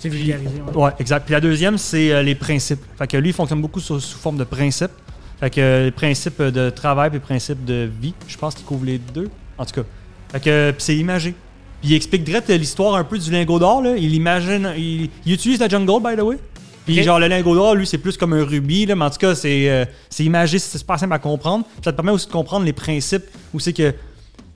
[0.00, 0.60] C'est vulgarisé.
[0.60, 0.82] ouais.
[0.84, 1.24] Ouais, exact.
[1.24, 2.80] Puis la deuxième, c'est euh, les principes.
[2.98, 4.90] Fait que lui, il fonctionne beaucoup sous, sous forme de principes.
[5.38, 8.64] Fait que euh, les principes de travail et les principes de vie, je pense qu'il
[8.64, 9.30] couvre les deux.
[9.58, 9.86] En tout cas.
[10.32, 11.34] Fait que c'est imagé.
[11.80, 13.84] Puis il explique direct l'histoire un peu du lingot d'or.
[13.96, 14.72] Il imagine.
[14.76, 16.38] Il, il utilise la jungle, by the way.
[16.84, 18.86] Puis genre le lingot d'or, lui, c'est plus comme un rubis.
[18.86, 21.64] Là, mais en tout cas, c'est euh, c'est imagé, c'est super simple à comprendre.
[21.64, 23.94] Puis ça te permet aussi de comprendre les principes où c'est que.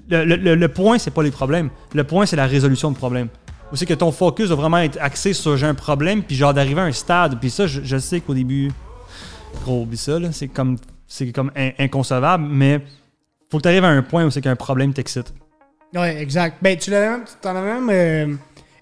[0.08, 1.68] Le, le- le- le point, c'est pas les problèmes.
[1.92, 3.28] Le point, c'est la résolution de problèmes.
[3.72, 6.54] Ou c'est que ton focus doit vraiment être axé sur j'ai un problème, puis genre
[6.54, 7.38] d'arriver à un stade.
[7.40, 8.70] Puis ça, je, je sais qu'au début,
[9.64, 10.76] gros, oublie ça, là, c'est comme,
[11.08, 12.80] c'est comme in- inconcevable, mais
[13.50, 15.34] faut que tu arrives à un point où c'est qu'un problème t'excite.
[15.92, 16.58] Ouais, exact.
[16.62, 18.34] Ben, tu l'as même, t'en as même euh,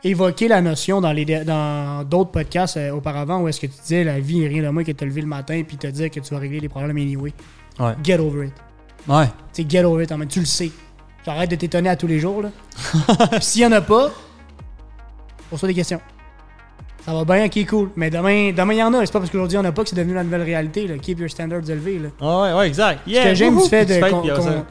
[0.05, 4.05] évoqué la notion dans les dans d'autres podcasts euh, auparavant où est-ce que tu disais
[4.05, 6.21] la vie est rien de moins que te lever le matin puis te dire que
[6.21, 7.33] tu vas régler les problèmes anyway.
[7.79, 7.95] Ouais.
[8.05, 8.55] Get over it.
[9.09, 9.27] Ouais.
[9.53, 10.71] Tu sais, get over it, en même, tu le sais.
[11.25, 12.51] J'arrête de t'étonner à tous les jours, là.
[13.41, 14.11] S'il y en a pas,
[15.51, 16.01] pose-toi des questions.
[17.05, 17.91] Ça va bien, ok, cool.
[17.97, 19.05] Mais demain, demain, il y en a.
[19.05, 20.87] C'est pas parce qu'aujourd'hui, il n'y en a pas que c'est devenu la nouvelle réalité.
[20.87, 20.97] Là.
[20.97, 21.99] Keep your standards élevés.
[21.99, 22.09] Là.
[22.19, 23.01] Ah ouais, ouais, exact.
[23.07, 24.01] Ce que j'aime du fait de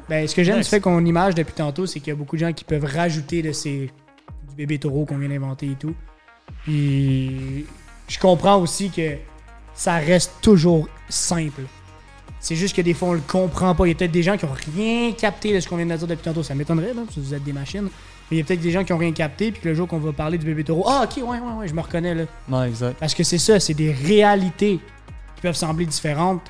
[0.10, 0.66] ben, ce que j'aime Nice.
[0.66, 2.86] du fait qu'on image depuis tantôt, c'est qu'il y a beaucoup de gens qui peuvent
[2.86, 3.92] rajouter de ces
[4.54, 5.96] du bébé taureau qu'on vient d'inventer et tout.
[6.64, 7.66] Puis
[8.08, 9.18] je comprends aussi que
[9.74, 11.64] ça reste toujours simple.
[12.40, 13.86] C'est juste que des fois on le comprend pas.
[13.86, 15.96] Il y a peut-être des gens qui ont rien capté de ce qu'on vient de
[15.96, 16.44] dire depuis tantôt.
[16.44, 17.90] Ça m'étonnerait, là, parce que vous êtes des machines.
[18.30, 19.88] Mais il y a peut-être des gens qui ont rien capté, puis que le jour
[19.88, 22.24] qu'on va parler du bébé taureau, ah ok, ouais, ouais, ouais, je me reconnais là.
[22.50, 22.98] Ouais, exact.
[23.00, 24.80] Parce que c'est ça, c'est des réalités
[25.36, 26.42] qui peuvent sembler différentes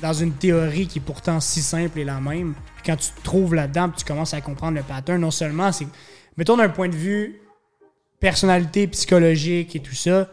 [0.00, 2.54] dans une théorie qui est pourtant si simple et la même.
[2.76, 5.72] Puis quand tu te trouves là-dedans, puis tu commences à comprendre le pattern, non seulement
[5.72, 5.86] c'est.
[6.36, 7.40] Mettons d'un point de vue
[8.20, 10.30] personnalité, psychologique et tout ça,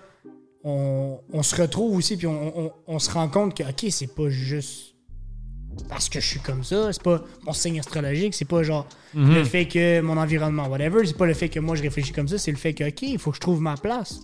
[0.63, 4.13] on, on se retrouve aussi, puis on, on- on se rend compte que, ok, c'est
[4.13, 4.95] pas juste
[5.87, 9.33] parce que je suis comme ça, c'est pas mon signe astrologique, c'est pas genre Mhm.
[9.33, 12.27] le fait que mon environnement, whatever, c'est pas le fait que moi je réfléchis comme
[12.27, 14.19] ça, c'est le fait que, ok, il faut que je trouve ma place.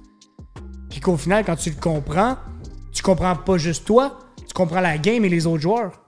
[0.89, 2.37] Puis qu'au final, quand tu le comprends,
[2.93, 6.04] tu comprends pas juste toi, tu comprends la game et les autres joueurs.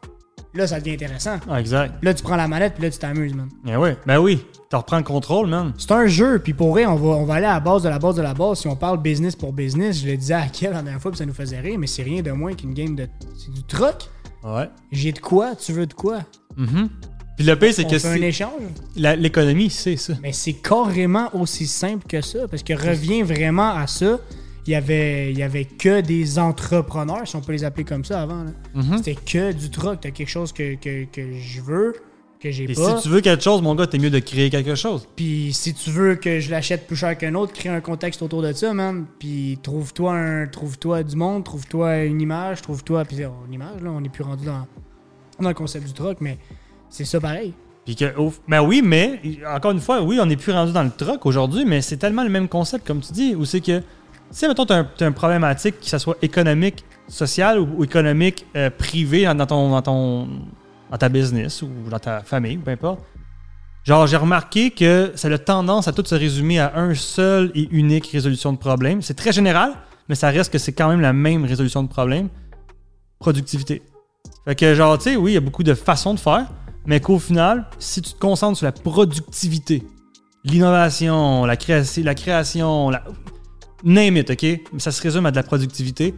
[0.58, 1.38] Là, ça devient intéressant.
[1.50, 1.94] Ah, exact.
[2.04, 3.48] Là, tu prends la manette, puis là, tu t'amuses, man.
[3.64, 4.44] Ben oui, ben oui.
[4.70, 5.72] Tu reprends le contrôle, man.
[5.78, 7.90] C'est un jeu, puis pour vrai, on va, on va aller à la base de
[7.90, 8.60] la base de la base.
[8.60, 11.20] Si on parle business pour business, je le disais à Kel la dernière fois, puis
[11.20, 13.08] ça nous faisait rire, mais c'est rien de moins qu'une game de.
[13.38, 13.96] C'est du truc.
[14.44, 14.70] Ouais.
[14.92, 16.20] J'ai de quoi, tu veux de quoi?
[16.58, 16.90] Mhm.
[17.38, 18.62] Puis le pire, c'est que fait un c'est- échange?
[18.96, 20.14] l'économie, c'est ça.
[20.24, 24.18] Mais c'est carrément aussi simple que ça, parce que revient vraiment à ça.
[24.68, 28.04] Il y avait, il y avait que des entrepreneurs, si on peut les appeler comme
[28.04, 28.44] ça avant.
[28.76, 28.98] Mhm.
[28.98, 30.02] C'était que du truc.
[30.02, 31.94] T'as quelque chose que, que, que je veux,
[32.40, 32.98] que j'ai Et pas.
[32.98, 35.08] si tu veux quelque chose, mon gars, t'es mieux de créer quelque chose.
[35.16, 38.42] Puis si tu veux que je l'achète plus cher qu'un autre, crée un contexte autour
[38.42, 39.06] de ça, man.
[39.20, 43.06] Puis trouve-toi un, trouve-toi du monde, trouve-toi une image, trouve-toi.
[43.06, 44.68] Puis oh, une image, là, on n'est plus rendu dans,
[45.40, 46.38] dans le concept du truc, mais
[46.90, 47.54] c'est ça pareil.
[47.86, 50.84] Puis que, au- ben oui, mais encore une fois, oui, on n'est plus rendu dans
[50.84, 53.82] le truck aujourd'hui, mais c'est tellement le même concept, comme tu dis, où c'est que,
[54.32, 58.70] si, mettons, tu as, un problématique, que ce soit économique, sociale ou, ou économique, euh,
[58.70, 60.28] privée dans ton, dans ton
[60.90, 63.02] dans ta business ou dans ta famille, peu importe.
[63.84, 67.68] Genre, j'ai remarqué que ça a tendance à tout se résumer à un seul et
[67.72, 69.02] unique résolution de problème.
[69.02, 69.74] C'est très général,
[70.10, 72.28] mais ça reste que c'est quand même la même résolution de problème.
[73.20, 73.82] Productivité.
[74.46, 76.48] Fait que, genre, tu sais, oui, il y a beaucoup de façons de faire,
[76.86, 79.84] mais qu'au final, si tu te concentres sur la productivité,
[80.44, 83.04] l'innovation, la, création, la création, la...
[83.84, 84.44] name it, OK?
[84.44, 86.14] Mais ça se résume à de la productivité,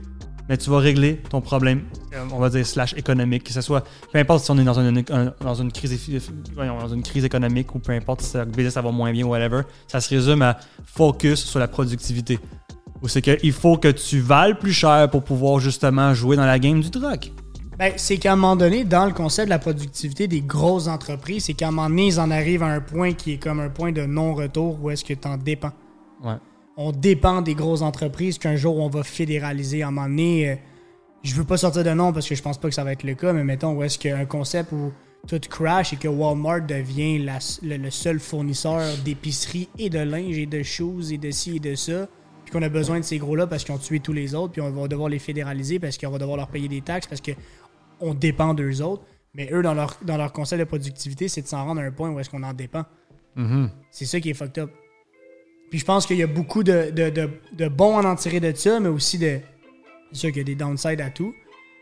[0.48, 3.84] mais tu vas régler ton problème, euh, on va dire, slash économique, que ce soit,
[4.12, 7.74] peu importe si on est dans une, un- dans une, crise, dans une crise économique
[7.76, 10.42] ou peu importe si le business ça va moins bien ou whatever, ça se résume
[10.42, 12.40] à focus sur la productivité.
[13.02, 16.60] Ou c'est qu'il faut que tu vales plus cher pour pouvoir justement jouer dans la
[16.60, 17.32] game du truck.
[17.78, 21.46] Ben, c'est qu'à un moment donné, dans le concept de la productivité des grosses entreprises,
[21.46, 23.70] c'est qu'à un moment donné, ils en arrivent à un point qui est comme un
[23.70, 25.72] point de non-retour où est-ce que tu en dépends.
[26.22, 26.34] Ouais.
[26.82, 29.84] On dépend des grosses entreprises qu'un jour on va fédéraliser.
[29.84, 30.56] À un moment donné, euh,
[31.24, 33.04] je veux pas sortir de nom parce que je pense pas que ça va être
[33.04, 34.94] le cas, mais mettons où est-ce qu'un concept où
[35.28, 40.38] tout crash et que Walmart devient la- le, le seul fournisseur d'épicerie et de linge
[40.38, 42.08] et de shoes et de ci et de ça,
[42.46, 44.62] puis qu'on a besoin de ces gros-là parce qu'ils ont tué tous les autres, puis
[44.62, 47.32] on va devoir les fédéraliser parce qu'on va devoir leur payer des taxes parce que
[48.00, 49.04] on dépend d'eux autres.
[49.34, 51.92] Mais eux, dans leur, dans leur concept de productivité, c'est de s'en rendre à un
[51.92, 52.86] point où est-ce qu'on en dépend.
[53.36, 53.70] Mhm.
[53.92, 54.72] C'est ça qui est fucked up.
[55.70, 58.40] Puis je pense qu'il y a beaucoup de, de, de, de bons à en tirer
[58.40, 59.40] de ça, mais aussi de.
[60.12, 61.34] C'est sûr qu'il y a des downsides à tout.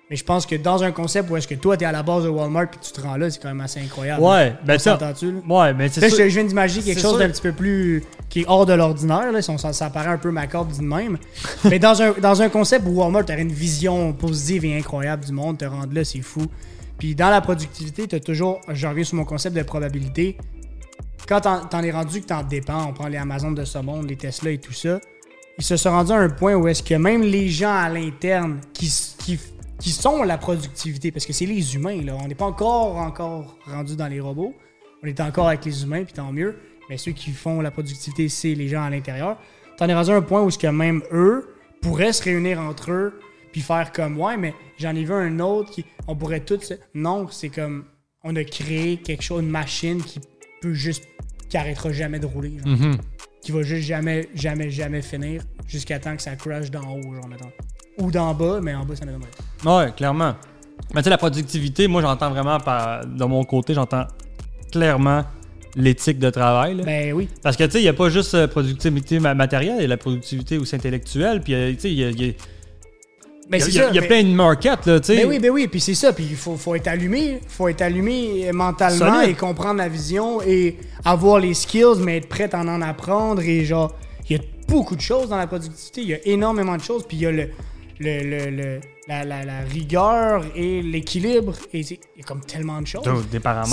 [0.10, 2.24] Mais je pense que dans un concept où est-ce que toi, t'es à la base
[2.24, 4.24] de Walmart puis tu te rends là, c'est quand même assez incroyable.
[4.24, 4.94] Ouais, ben ça.
[4.94, 5.40] s'entend-tu, là?
[5.50, 8.04] Ouais, mais c'est je, sûr- je viens d'imaginer quelque chose d'un petit peu plus.
[8.30, 9.34] qui est hors de l'ordinaire.
[9.34, 11.18] Là, si on ça paraît un peu macabre dit de même.
[11.70, 15.34] Mais dans un, dans un concept où Walmart aurait une vision positive et incroyable du
[15.34, 16.46] monde, te rendre là, c'est fou.
[16.98, 18.62] Puis dans la productivité, t'as toujours.
[18.70, 20.38] Je reviens sur mon concept de probabilité.
[21.28, 24.16] Quand t'en, es rendu que t'en dépends, on prend les Amazon de ce monde, les
[24.16, 25.02] Tesla et tout ça,
[25.58, 28.62] ils se sont rendus à un point où est-ce que même les gens à l'interne
[28.72, 33.58] qui, sont la productivité, parce que c'est les humains, là, on n'est pas encore, encore
[33.66, 34.54] rendu dans les robots,
[35.04, 36.56] on est encore avec les humains, puis tant mieux,
[36.90, 39.38] mais ceux qui font la productivité, c'est les gens à l'intérieur.
[39.78, 41.50] T'en es rendu à un point où est-ce que même eux
[41.82, 43.20] pourraient se réunir entre eux,
[43.52, 47.28] puis faire comme, ouais, mais j'en ai vu un autre qui, on pourrait tous, non,
[47.30, 47.84] c'est comme,
[48.24, 50.22] on a créé quelque chose, une machine qui
[50.62, 51.04] peut juste,
[51.50, 52.98] qui arrêtera jamais de rouler, genre Mhm.
[53.42, 57.28] qui va juste jamais, jamais, jamais finir jusqu'à temps que ça crash d'en haut, genre,
[57.28, 57.52] mettons.
[58.00, 59.30] Ou d'en bas, mais en bas, ça m'étonnerait.
[59.86, 60.36] Ouais, clairement.
[60.94, 64.06] Mais tu sais, la productivité, moi, j'entends vraiment par, de mon côté, j'entends
[64.72, 65.24] clairement
[65.76, 66.76] l'éthique de travail.
[66.76, 66.84] là.
[66.84, 67.28] Ben oui.
[67.44, 69.86] Parce que, tu sais, il n'y a pas juste euh, productivité ma- matérielle, il y
[69.86, 71.42] a la productivité aussi intellectuelle.
[71.42, 72.34] Puis, euh, tu sais, il y a, il y a-
[73.50, 73.90] Ben il y a- ça.
[73.92, 75.16] il y mais- plein de markets, là, tu sais.
[75.18, 77.82] Ben oui, ben oui, puis c'est ça, puis il faut, faut être allumé, faut être
[77.82, 79.30] allumé mentalement Solide.
[79.30, 83.64] et comprendre la vision et avoir les skills, mais être prêt à en apprendre et
[83.66, 83.94] genre,
[84.30, 86.02] Il y a beaucoup de choses dans la productivité.
[86.02, 87.06] Il y a énormément de choses.
[87.08, 87.50] Puis il y a le,
[88.02, 91.54] le, le- le- la, la- la rigueur et l'équilibre.
[91.74, 93.04] Et c'est- il y a comme tellement de choses.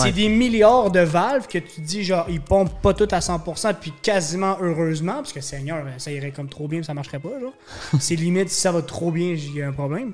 [0.04, 3.74] C'est des milliards de valves que tu dis, genre, ils pompent pas tout à 100%,
[3.74, 7.52] puis quasiment heureusement, parce que Seigneur, ça irait comme trop bien, ça marcherait pas, genre.
[8.00, 10.12] c'est limite, si ça va trop bien, j'ai un problème.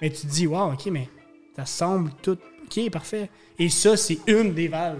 [0.00, 1.08] Mais tu te dis, wow, ok, mais
[1.56, 2.38] ça semble tout.
[2.64, 3.28] Ok, parfait.
[3.58, 4.98] Et ça, c'est une des valves.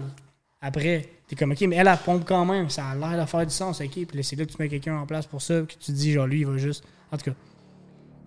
[0.61, 3.45] Après, t'es comme, ok, mais elle, elle pompe quand même, ça a l'air de faire
[3.45, 3.89] du sens, ok.
[3.91, 5.91] Puis là, c'est là que tu mets quelqu'un en place pour ça, que tu te
[5.91, 6.83] dis, genre, lui, il va juste.
[7.11, 7.35] En tout cas,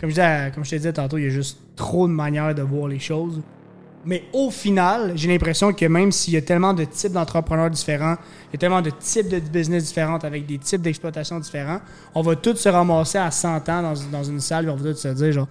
[0.00, 2.54] comme je, disais, comme je te disais tantôt, il y a juste trop de manières
[2.54, 3.40] de voir les choses.
[4.04, 8.16] Mais au final, j'ai l'impression que même s'il y a tellement de types d'entrepreneurs différents,
[8.48, 11.80] il y a tellement de types de business différents avec des types d'exploitation différents,
[12.14, 14.98] on va tous se ramasser à 100 ans dans, une salle et on va tous
[14.98, 15.48] se dire, genre,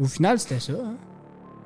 [0.00, 0.72] au final, c'était ça.
[0.72, 0.96] hein?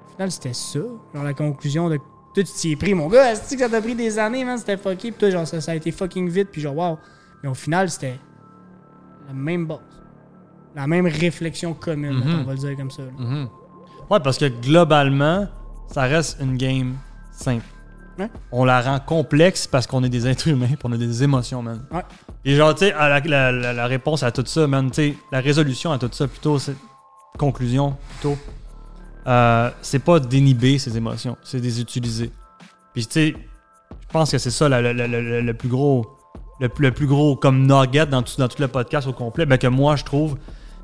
[0.07, 0.79] Au final, c'était ça.
[1.14, 1.96] Genre, la conclusion de.
[1.96, 3.33] Toi, tu t'y es pris, mon gars.
[3.33, 4.57] Est-ce que ça t'a pris des années, man?
[4.59, 5.11] C'était fucké.
[5.11, 6.48] Puis toi, genre, ça, a été fucking vite.
[6.51, 6.98] Puis genre, wow.
[7.42, 8.18] Mais au final, c'était
[9.27, 9.66] la même.
[10.75, 12.41] La même réflexion commune, Mhm.
[12.41, 13.03] on va le dire comme ça.
[13.19, 13.49] Mhm.
[14.11, 15.47] Ouais, parce que globalement,
[15.93, 16.97] ça reste une game
[17.31, 17.65] simple.
[18.19, 18.29] Ouais.
[18.51, 21.63] On la rend complexe parce qu'on est des êtres humains et on a des émotions,
[21.63, 21.83] man.
[21.91, 22.03] Ouais.
[22.45, 25.15] Et genre, tu sais, la, la- la- la réponse à tout ça, man, tu sais,
[25.31, 26.75] la résolution à tout ça, plutôt, c'est.
[27.39, 28.37] Conclusion, plutôt.
[29.27, 32.31] euh, c'est pas d'inhiber ses émotions, c'est de les utiliser.
[32.93, 33.35] Puis, tu sais,
[33.91, 36.07] je pense que c'est ça le plus gros.
[36.61, 39.47] Le, plus- le plus gros comme nugget dans tout, dans tout le podcast au complet,
[39.47, 40.37] ben que moi je trouve,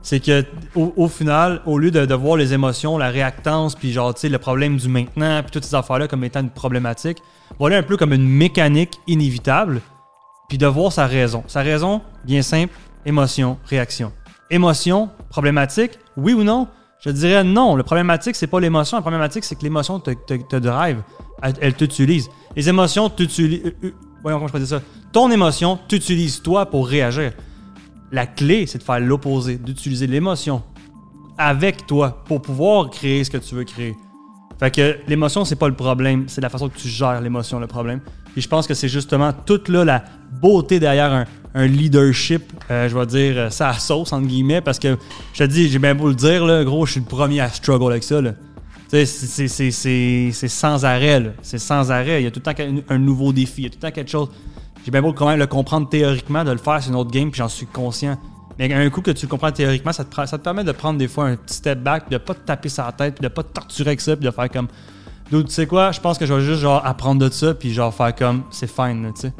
[0.09, 0.43] c'est que
[0.75, 4.39] au, final, au lieu de, voir les émotions, la réactance, puis genre, tu sais, le
[4.39, 7.19] problème du maintenant, puis toutes ces affaires-là comme étant une problématique,
[7.59, 9.83] voilà un peu comme une mécanique inévitable,
[10.49, 11.45] puis de voir sa raison.
[11.47, 12.73] Sa raison, bien simple,
[13.05, 14.11] émotion, réaction.
[14.51, 16.69] Émotion, problématique, oui ou non?
[17.05, 17.77] Je dirais non.
[17.77, 18.97] Le problématique, c'est pas l'émotion.
[18.97, 21.03] Le problématique, c'est que l'émotion te drive.
[21.43, 22.31] Elle, elle t'utilise.
[22.57, 23.67] Les émotions t'utilisent.
[23.67, 23.91] euh, euh,
[24.23, 24.81] voyons comment je peux dire ça.
[25.13, 27.33] Ton émotion t'utilise toi pour réagir.
[28.11, 30.63] La clé, c'est de faire l'opposé, d'utiliser l'émotion
[31.37, 33.95] avec toi pour pouvoir créer ce que tu veux créer.
[34.59, 37.69] Fait que l'émotion, c'est pas le problème, c'est la façon que tu gères l'émotion, le
[37.69, 38.01] problème.
[38.33, 40.05] Puis je pense que c'est justement toute là la
[40.41, 44.79] beauté derrière un, leadership, euh, je vais dire, euh, ça à sauce, entre guillemets, parce
[44.79, 44.97] que
[45.33, 47.49] je te dis, j'ai bien beau le dire, là, gros, je suis le premier à
[47.49, 48.21] struggle avec ça.
[48.21, 48.35] Là.
[48.89, 52.21] C'est- c'est- sans arrêt, c'est sans arrêt.
[52.23, 53.89] Il y a tout le temps un, un nouveau défi, il y a tout le
[53.89, 54.29] temps quelque chose.
[54.85, 57.31] J'ai bien beau quand même le comprendre théoriquement, de le faire, c'est une autre game,
[57.31, 58.19] puis j'en suis conscient.
[58.59, 60.99] Mais un coup que tu le comprends théoriquement, ça te, ça te permet de prendre
[60.99, 63.29] des fois un petit step back, de pas te taper sur la tête, puis de
[63.29, 64.69] pas te torturer avec ça, puis de faire comme.
[65.31, 67.73] Dude, tu sais quoi, je pense que je vais juste genre apprendre de ça, puis
[67.73, 69.33] genre faire comme c'est fine, tu sais.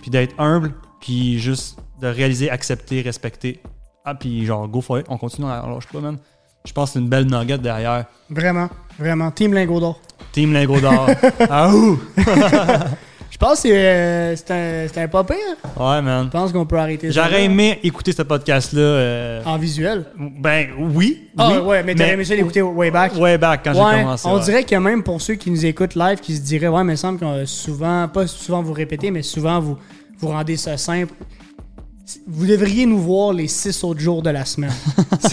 [0.00, 3.60] Puis d'être humble, puis juste de réaliser, accepter, respecter.
[4.04, 6.18] Ah, puis genre go for it, on continue, alors je sais pas, man.
[6.64, 8.06] Je pense que c'est une belle nugget derrière.
[8.30, 9.30] Vraiment, vraiment.
[9.32, 10.00] Team Lingot d'or.
[10.30, 11.08] Team Lingo d'or.
[11.50, 12.00] ah ouh!
[13.42, 15.36] Je pense que c'est euh, c'est un, c'est un pas pire.
[15.76, 16.26] Ouais, man.
[16.26, 17.24] Je pense qu'on peut arrêter ça.
[17.24, 17.44] J'aurais là.
[17.46, 18.80] aimé écouter ce podcast-là.
[18.80, 20.04] euh, En visuel?
[20.38, 21.28] Ben oui.
[21.36, 23.16] Ah oui, ouais, mais t'aurais aimé ça l'écouter way back.
[23.16, 24.28] Way back quand j'ai commencé.
[24.28, 24.44] on ouais.
[24.44, 26.94] dirait que même pour ceux qui nous écoutent live, qui se diraient, ouais, mais il
[26.94, 29.76] me semble qu'on souvent, pas souvent vous répétez, mais souvent vous,
[30.20, 31.12] vous rendez ça simple.
[32.28, 34.70] Vous devriez nous voir les six autres jours de la semaine.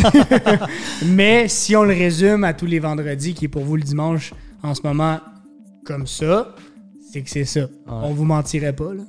[1.06, 4.34] mais si on le résume à tous les vendredis, qui est pour vous le dimanche
[4.64, 5.20] en ce moment,
[5.86, 6.56] comme ça,
[7.12, 7.62] c'est que c'est ça.
[7.88, 9.04] On vous mentirait pas, là.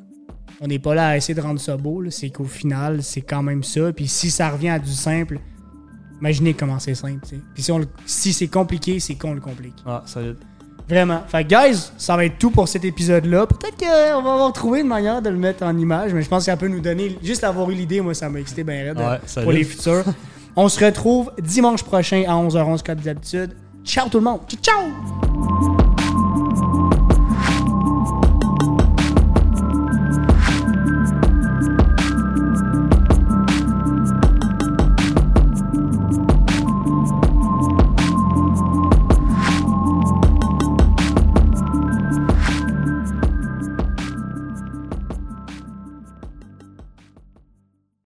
[0.62, 2.10] On n'est pas là à essayer de rendre ça beau, là.
[2.10, 3.92] c'est qu'au final, c'est quand même ça.
[3.94, 5.38] Puis si ça revient à du simple,
[6.20, 7.20] imaginez comment c'est simple.
[7.54, 9.76] Puis si, on le- si c'est compliqué, c'est qu'on le complique.
[9.86, 10.36] Ah, solide.
[10.86, 11.22] Vraiment.
[11.28, 13.46] Fait que, guys, ça va être tout pour cet épisode-là.
[13.46, 16.40] Peut-être qu'on va avoir trouvé une manière de le mettre en image, mais je pense
[16.44, 17.16] que ça peut nous donner.
[17.22, 19.44] Juste avoir eu l'idée, moi, ça m'a excité bien raide Ouais, euh, salut.
[19.44, 20.04] pour les futurs.
[20.56, 23.54] On se retrouve dimanche prochain à 11h11 comme d'habitude.
[23.84, 24.40] Ciao tout le monde.
[24.48, 24.60] Ciao!
[24.60, 25.29] ciao!